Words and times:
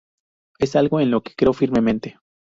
Es 0.57 0.75
algo 0.75 0.99
en 0.99 1.11
lo 1.11 1.21
que 1.21 1.35
creo 1.35 1.53
firmemente. 1.53 2.17